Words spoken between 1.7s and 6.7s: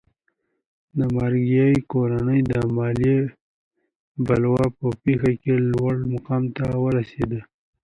کورنۍ د مالیې بلوا په پېښه کې لوړ مقام ته